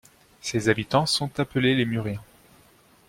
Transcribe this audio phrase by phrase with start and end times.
[0.41, 2.23] Ses habitants sont appelés les Muriens.